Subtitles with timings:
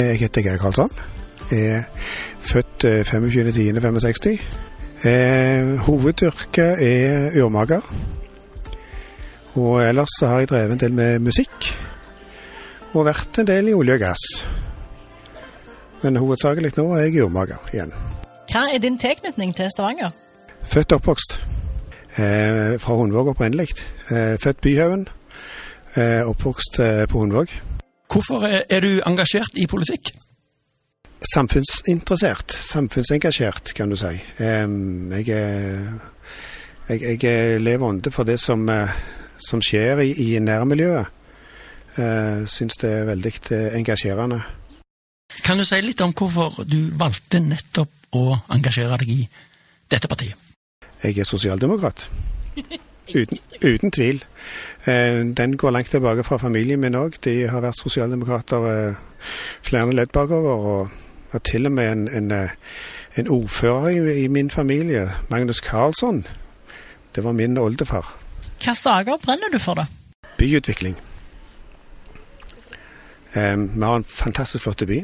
[0.00, 0.90] Jeg heter Geir Karlsson.
[1.50, 1.82] Jeg er
[2.40, 4.42] født eh, 25.10.65.
[5.08, 7.80] Eh, hovedyrket er urmaker.
[9.54, 11.70] Og ellers har jeg drevet en del med musikk.
[12.92, 14.24] Og vært en del i olje og gass.
[16.02, 17.94] Men hovedsakelig nå er jeg urmaker igjen.
[18.52, 20.12] Hva er din tilknytning til Stavanger?
[20.62, 21.38] Født og oppvokst.
[22.20, 23.72] Eh, fra Hundvåg opprinnelig.
[24.10, 25.08] Eh, født Byhaugen.
[25.96, 27.56] Eh, oppvokst eh, på Hundvåg.
[28.16, 30.08] Hvorfor er du engasjert i politikk?
[31.34, 32.54] Samfunnsinteressert.
[32.64, 34.14] Samfunnsengasjert, kan du si.
[34.40, 34.70] Jeg,
[36.88, 38.94] jeg, jeg lever ånde for det som, eh,
[39.36, 41.12] som skjer i, i nærmiljøet.
[41.98, 44.40] Uh, Syns det er veldig eh, engasjerende.
[45.44, 48.24] Kan du si litt om hvorfor du valgte nettopp å
[48.56, 49.20] engasjere deg i
[49.92, 50.40] dette partiet?
[51.04, 52.08] Jeg er sosialdemokrat.
[53.12, 54.24] Uten, uten tvil.
[54.86, 57.18] Eh, Den går langt tilbake fra familien min òg.
[57.24, 58.94] De har vært sosialdemokrater eh,
[59.62, 60.66] flere ledd bakover.
[60.66, 60.90] Og
[61.32, 62.50] har til og med en, en, eh,
[63.18, 66.26] en ordfører i, i min familie, Magnus Karlsson.
[67.14, 68.14] Det var min oldefar.
[68.62, 69.86] Hva saker brenner du for, da?
[70.38, 70.96] Byutvikling.
[73.34, 73.40] Vi
[73.82, 75.02] har en fantastisk flott by.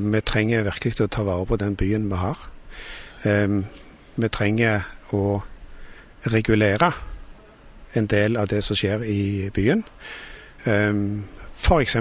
[0.00, 2.44] Vi trenger virkelig å ta vare på den byen vi har.
[4.14, 5.40] Vi trenger å
[6.30, 6.92] regulere
[7.98, 9.84] en del av det som skjer i byen.
[11.58, 11.96] F.eks.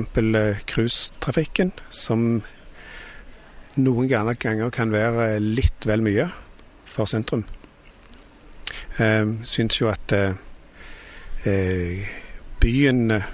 [0.70, 2.28] cruisetrafikken, som
[3.78, 6.30] noen ganger kan være litt vel mye
[6.90, 7.46] for sentrum.
[8.98, 10.34] Syns jo at eh,
[11.46, 12.08] eh,
[12.62, 13.28] byen eh,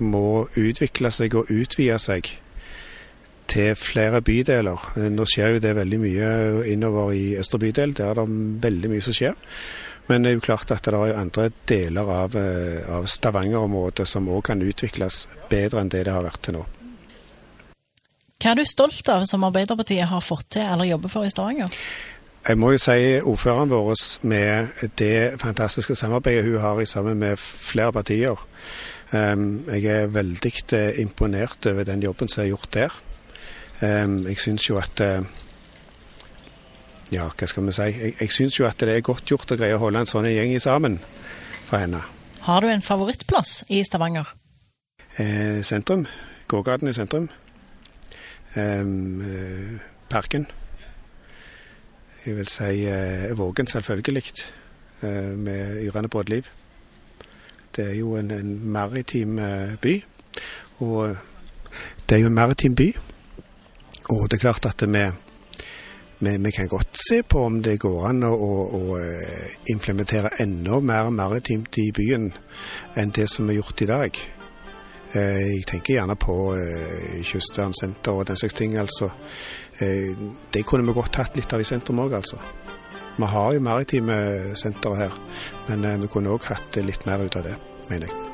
[0.00, 2.30] må utvikle seg og utvide seg
[3.50, 4.88] til flere bydeler.
[4.96, 6.30] Eh, Nå skjer jo det veldig mye
[6.72, 9.36] innover i Østre bydel, der er det veldig mye som skjer.
[10.06, 14.06] Men det er jo klart at det er jo andre deler av, eh, av Stavanger-området
[14.08, 16.64] som òg kan utvikles bedre enn det det har vært til nå.
[18.42, 21.72] Hva er du stolt av som Arbeiderpartiet har fått til eller jobber for i Stavanger?
[22.44, 23.94] Jeg må jo si ordføreren vår
[24.28, 28.36] med det fantastiske samarbeidet hun har sammen med flere partier.
[29.12, 32.92] Um, Jeg er veldig eh, imponert over den jobben som er gjort der.
[33.80, 35.22] Um, Jeg syns jo at eh,
[37.12, 37.88] Ja, hva skal vi si?
[37.90, 40.30] Jeg, jeg syns jo at det er godt gjort å greie å holde en sånn
[40.30, 40.98] gjeng i sammen
[41.66, 42.00] for henne.
[42.44, 44.28] Har du en favorittplass i Stavanger?
[45.16, 46.06] Eh, sentrum.
[46.48, 47.30] Gågaten i sentrum.
[48.56, 50.46] Um, eh, parken.
[52.24, 54.32] Jeg vil si eh, Vågen, selvfølgelig,
[55.02, 56.48] eh, med yrende båtliv.
[57.76, 60.02] Det er jo en, en maritim eh, by.
[60.78, 61.16] Og
[62.08, 62.92] det er jo en maritim by.
[64.08, 65.04] Og det er klart at vi,
[66.24, 70.30] vi, vi kan godt se på om det går an å, å, å eh, implementere
[70.42, 72.30] enda mer maritimt i byen
[72.96, 74.20] enn det som er gjort i dag.
[75.14, 78.76] Eh, Jeg tenker gjerne på eh, kystvernsenter og den slags ting.
[78.80, 79.10] altså.
[79.74, 82.38] Det kunne vi godt hatt litt av i sentrum òg, altså.
[83.16, 84.18] Vi har jo maritime
[84.58, 85.18] sentre her,
[85.68, 87.56] men vi kunne òg hatt litt mer ut av det,
[87.90, 88.33] mener jeg.